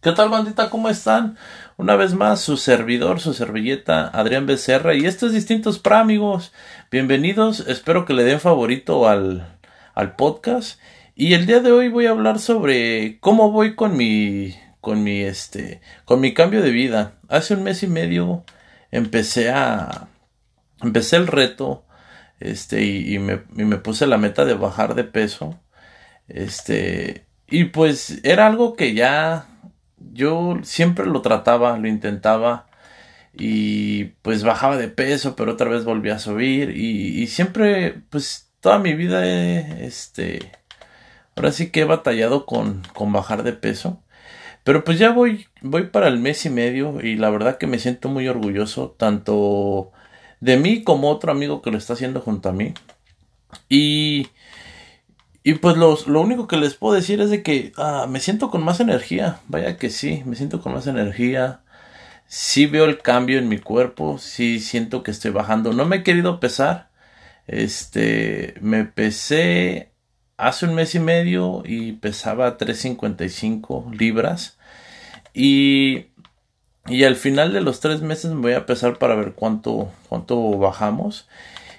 [0.00, 0.70] ¿Qué tal bandita?
[0.70, 1.36] ¿Cómo están?
[1.76, 6.52] Una vez más, su servidor, su servilleta, Adrián Becerra, y estos distintos para amigos.
[6.88, 9.58] Bienvenidos, espero que le den favorito al,
[9.94, 10.80] al podcast.
[11.16, 15.22] Y el día de hoy voy a hablar sobre cómo voy con mi, con mi,
[15.22, 17.14] este, con mi cambio de vida.
[17.28, 18.44] Hace un mes y medio
[18.92, 20.06] empecé a,
[20.80, 21.84] empecé el reto,
[22.38, 25.58] este, y, me, y me puse la meta de bajar de peso.
[26.28, 29.48] Este, y pues era algo que ya
[30.12, 32.66] yo siempre lo trataba, lo intentaba
[33.34, 38.50] y pues bajaba de peso, pero otra vez volvía a subir y, y siempre, pues
[38.60, 39.24] toda mi vida,
[39.80, 40.52] este,
[41.36, 44.02] ahora sí que he batallado con, con bajar de peso.
[44.64, 47.78] Pero pues ya voy, voy para el mes y medio y la verdad que me
[47.78, 49.92] siento muy orgulloso tanto
[50.40, 52.74] de mí como otro amigo que lo está haciendo junto a mí.
[53.68, 54.28] Y
[55.48, 58.62] y pues lo único que les puedo decir es de que ah, me siento con
[58.62, 59.40] más energía.
[59.48, 61.62] Vaya que sí, me siento con más energía.
[62.26, 64.18] Sí veo el cambio en mi cuerpo.
[64.18, 65.72] Sí siento que estoy bajando.
[65.72, 66.90] No me he querido pesar.
[67.46, 69.90] Este, me pesé
[70.36, 74.58] hace un mes y medio y pesaba 355 libras.
[75.32, 76.08] Y,
[76.88, 80.58] y al final de los tres meses me voy a pesar para ver cuánto, cuánto
[80.58, 81.26] bajamos.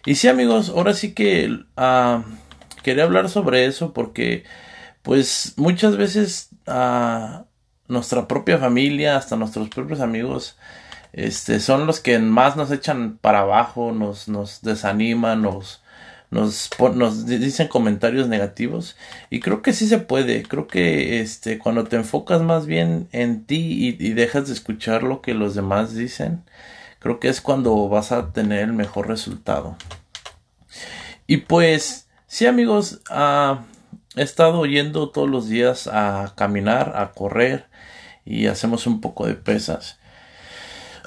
[0.07, 1.51] Y sí amigos, ahora sí que...
[1.77, 2.23] Uh,
[2.83, 4.44] quería hablar sobre eso porque
[5.02, 7.45] pues muchas veces a
[7.88, 10.58] nuestra propia familia, hasta nuestros propios amigos,
[11.13, 15.81] este, son los que más nos echan para abajo, nos, nos desaniman, nos,
[16.30, 18.95] nos, nos dicen comentarios negativos
[19.30, 23.45] y creo que sí se puede, creo que este, cuando te enfocas más bien en
[23.45, 26.44] ti y, y dejas de escuchar lo que los demás dicen,
[27.00, 29.75] creo que es cuando vas a tener el mejor resultado.
[31.25, 33.58] Y pues, Sí, amigos, uh,
[34.16, 37.66] he estado yendo todos los días a caminar, a correr
[38.23, 39.97] y hacemos un poco de pesas.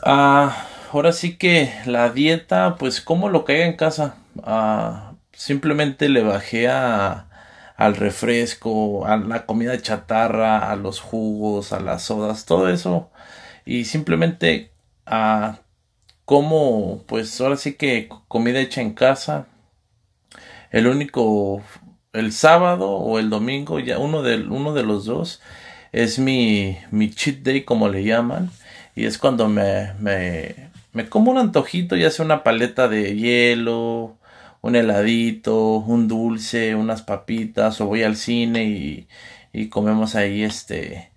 [0.04, 0.50] Uh,
[0.92, 4.16] ahora sí que la dieta, pues como lo que en casa.
[4.34, 7.28] Uh, simplemente le bajé a,
[7.76, 13.12] al refresco, a la comida chatarra, a los jugos, a las sodas, todo eso.
[13.64, 14.72] Y simplemente
[15.06, 15.60] a
[16.24, 19.46] como, pues ahora sí que comida hecha en casa,
[20.72, 21.62] el único,
[22.12, 25.40] el sábado o el domingo, ya uno de, uno de los dos,
[25.92, 28.50] es mi, mi cheat day como le llaman,
[28.96, 34.18] y es cuando me, me, me como un antojito, ya sea una paleta de hielo,
[34.62, 39.08] un heladito, un dulce, unas papitas, o voy al cine y,
[39.52, 41.12] y comemos ahí este,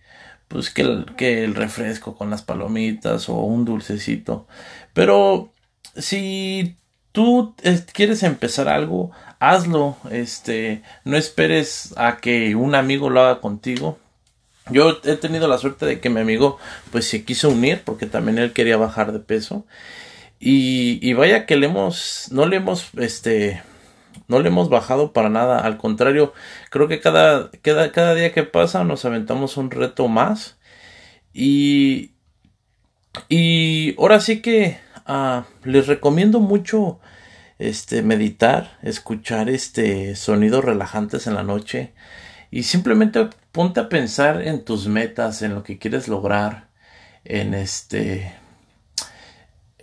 [0.48, 4.48] pues que el, que el refresco con las palomitas o un dulcecito.
[4.94, 5.54] Pero
[5.96, 6.78] si
[7.16, 7.56] tú
[7.94, 13.98] quieres empezar algo, hazlo, este, no esperes a que un amigo lo haga contigo.
[14.70, 16.58] Yo he tenido la suerte de que mi amigo
[16.92, 19.66] pues se quiso unir porque también él quería bajar de peso.
[20.40, 23.64] Y, y vaya que le hemos, no le hemos, este,
[24.28, 26.34] no le hemos bajado para nada, al contrario,
[26.70, 30.58] creo que cada, cada, cada día que pasa nos aventamos un reto más.
[31.34, 32.12] Y,
[33.30, 37.00] y ahora sí que Ah, les recomiendo mucho
[37.60, 41.94] este meditar, escuchar este sonidos relajantes en la noche
[42.52, 46.70] y simplemente ponte a pensar en tus metas, en lo que quieres lograr,
[47.24, 48.34] en este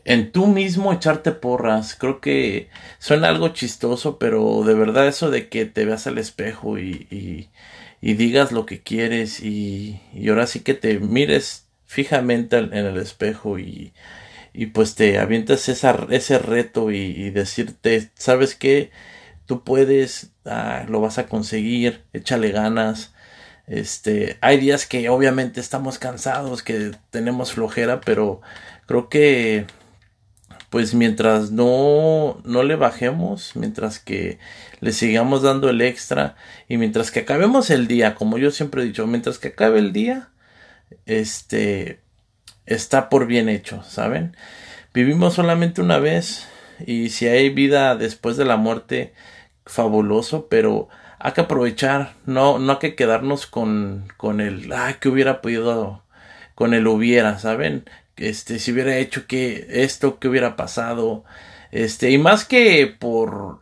[0.05, 1.95] en tú mismo echarte porras.
[1.95, 2.69] Creo que
[2.99, 7.49] suena algo chistoso, pero de verdad eso de que te veas al espejo y,
[8.01, 13.59] digas lo que quieres y, y ahora sí que te mires fijamente en el espejo
[13.59, 13.93] y
[14.53, 18.91] y pues te avientas esa, ese reto y, decirte, ¿sabes qué?
[19.47, 23.15] Tú puedes, ah, lo vas a conseguir, échale ganas.
[23.67, 28.41] Este, hay días que obviamente estamos cansados, que tenemos flojera, pero
[28.87, 29.67] creo que
[30.73, 34.39] pues mientras no, no le bajemos, mientras que
[34.81, 36.35] le sigamos dando el extra
[36.67, 39.93] y mientras que acabemos el día, como yo siempre he dicho, mientras que acabe el
[39.93, 40.31] día,
[41.05, 42.01] este,
[42.67, 44.37] está por bien hecho, ¿saben?
[44.95, 46.49] Vivimos solamente una vez
[46.87, 49.13] y si hay vida después de la muerte,
[49.67, 50.89] fabuloso, pero
[51.19, 56.03] hay que aprovechar, no, no hay que quedarnos con, con el, ah, que hubiera podido,
[56.55, 57.85] con el hubiera, ¿saben?
[58.17, 61.25] Este, si hubiera hecho que esto, que hubiera pasado,
[61.71, 63.61] este, y más que por,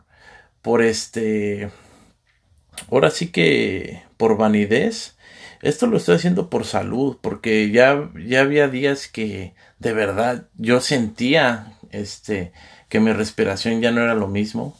[0.61, 1.71] por este,
[2.91, 5.17] ahora sí que por vanidez,
[5.61, 10.81] esto lo estoy haciendo por salud, porque ya, ya había días que de verdad yo
[10.81, 12.51] sentía este
[12.89, 14.77] que mi respiración ya no era lo mismo.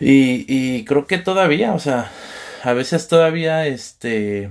[0.00, 2.10] Y, y creo que todavía, o sea,
[2.62, 4.50] a veces todavía este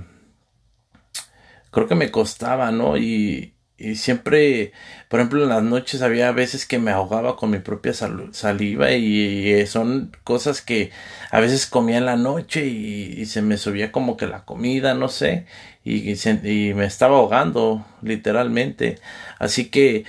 [1.70, 2.96] creo que me costaba, ¿no?
[2.96, 4.72] Y, y siempre,
[5.08, 9.66] por ejemplo, en las noches había veces que me ahogaba con mi propia saliva y,
[9.66, 10.90] son cosas que
[11.30, 15.08] a veces comía en la noche y, se me subía como que la comida, no
[15.08, 15.46] sé,
[15.84, 18.98] y, y me estaba ahogando literalmente.
[19.38, 20.04] Así que,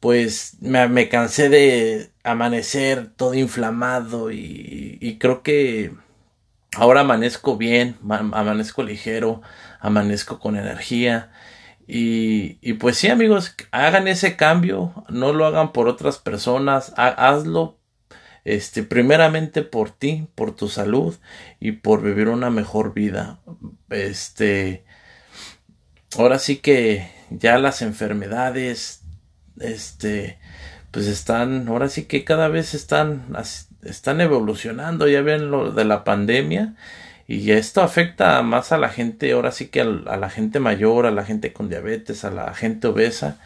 [0.00, 5.92] pues, me, me cansé de amanecer todo inflamado y, creo que
[6.76, 9.42] ahora amanezco bien, amanezco ligero,
[9.80, 11.30] amanezco con energía
[11.94, 17.76] y, pues sí, amigos, hagan ese cambio, no lo hagan por otras personas, hazlo
[18.44, 21.14] este, primeramente por ti, por tu salud
[21.60, 23.40] y por vivir una mejor vida.
[23.90, 24.86] Este,
[26.16, 29.02] ahora sí que ya las enfermedades,
[29.60, 30.38] este,
[30.92, 33.36] pues están, ahora sí que cada vez están,
[33.82, 36.74] están evolucionando, ya ven lo de la pandemia
[37.32, 41.10] y esto afecta más a la gente, ahora sí que a, la gente mayor, a
[41.10, 43.38] la gente con diabetes, a la gente obesa.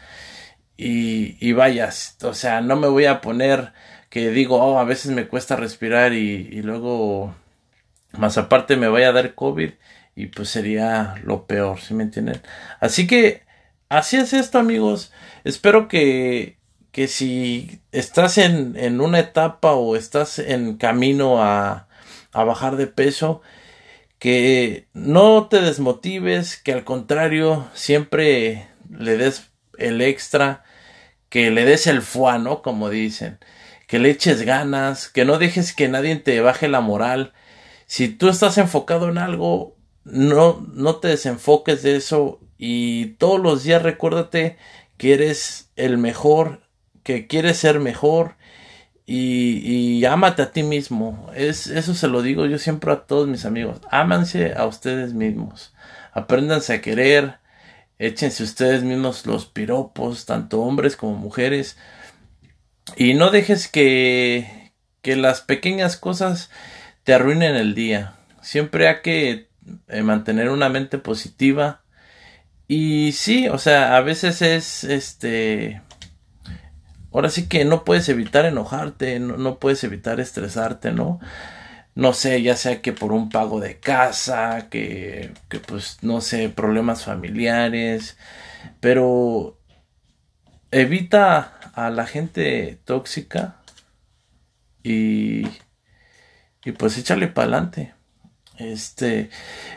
[0.75, 3.71] Y, y vayas, o sea, no me voy a poner
[4.09, 7.33] que digo, oh, a veces me cuesta respirar y, y luego,
[8.11, 9.71] más aparte me vaya a dar COVID
[10.15, 12.41] y pues sería lo peor, ¿sí me entienden?
[12.81, 13.43] Así que,
[13.87, 15.13] así es esto amigos,
[15.45, 16.57] espero que,
[16.91, 21.87] que si estás en, en una etapa o estás en camino a,
[22.33, 23.41] a bajar de peso,
[24.19, 30.63] que no te desmotives, que al contrario siempre le des el extra,
[31.29, 32.61] que le des el fuá, ¿no?
[32.61, 33.39] Como dicen,
[33.87, 37.33] que le eches ganas, que no dejes que nadie te baje la moral.
[37.85, 43.63] Si tú estás enfocado en algo, no, no te desenfoques de eso y todos los
[43.63, 44.57] días recuérdate
[44.97, 46.61] que eres el mejor,
[47.03, 48.35] que quieres ser mejor
[49.09, 51.31] y, ámate a ti mismo.
[51.33, 53.79] Es, eso se lo digo yo siempre a todos mis amigos.
[53.89, 55.73] Ámanse a ustedes mismos.
[56.11, 57.37] Apréndanse a querer.
[57.99, 61.77] Échense ustedes mismos los piropos, tanto hombres como mujeres.
[62.97, 66.51] Y no dejes que, que las pequeñas cosas
[67.05, 68.15] te arruinen el día.
[68.41, 69.47] Siempre hay que
[69.87, 71.81] eh, mantener una mente positiva.
[72.67, 75.81] Y sí, o sea, a veces es este
[77.17, 81.19] ahora sí que no puedes evitar enojarte, no, puedes evitar estresarte, ¿no?
[81.95, 86.49] No sé, ya sea que por un pago de casa, que, que pues no sé,
[86.49, 88.17] problemas familiares,
[88.81, 89.59] pero
[90.69, 93.61] evita a la gente tóxica
[94.83, 95.47] y,
[96.63, 97.96] y pues échale para adelante.
[98.57, 99.29] Este,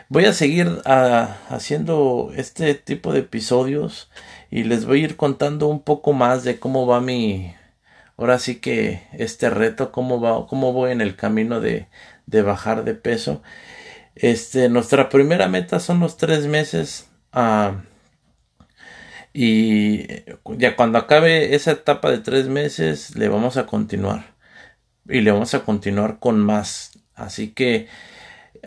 [0.09, 4.09] voy a seguir ah, haciendo este tipo de episodios
[4.49, 7.53] y les voy a ir contando un poco más de cómo va mi,
[8.17, 11.87] ahora sí que este reto, cómo va, cómo voy en el camino de,
[12.25, 13.41] de bajar de peso.
[14.15, 17.09] Este, nuestra primera meta son los tres meses.
[17.33, 17.83] Ah,
[19.33, 20.07] y
[20.57, 24.35] ya cuando acabe esa etapa de tres meses, le vamos a continuar.
[25.07, 26.99] Y le vamos a continuar con más.
[27.15, 27.87] Así que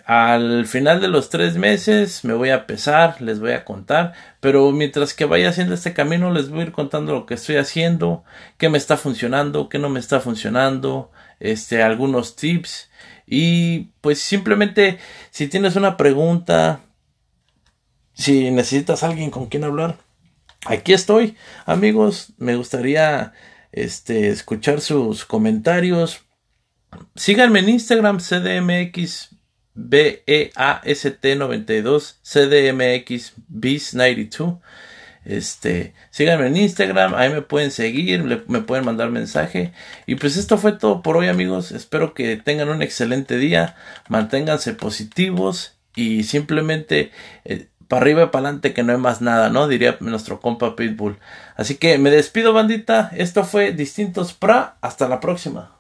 [0.06, 4.70] al final de los tres meses me voy a pesar, les voy a contar, pero
[4.73, 8.25] mientras que vaya haciendo este camino les voy a ir contando lo que estoy haciendo,
[8.58, 11.11] qué me está funcionando, qué no me está funcionando,
[11.41, 12.91] este, algunos tips
[13.26, 14.99] y pues simplemente
[15.31, 16.81] si tienes una pregunta,
[18.12, 19.99] si necesitas alguien con quien hablar,
[20.67, 21.36] aquí estoy,
[21.67, 23.32] amigos, me gustaría
[23.72, 26.20] este escuchar sus comentarios.
[27.17, 29.34] Síganme en Instagram CDMX
[29.76, 34.60] BEAST92 CDMX BIS92.
[35.24, 39.72] Este, síganme en Instagram, ahí me pueden seguir, me pueden mandar mensaje.
[40.06, 41.72] Y pues esto fue todo por hoy, amigos.
[41.72, 43.76] Espero que tengan un excelente día,
[44.08, 47.10] manténganse positivos y simplemente
[47.44, 49.69] eh, para arriba y para adelante que no hay más nada, ¿no?
[49.69, 51.19] Diría nuestro compa Pitbull.
[51.56, 53.10] Así que me despido, bandita.
[53.16, 54.76] Esto fue Distintos Pra.
[54.82, 55.72] Hasta la próxima.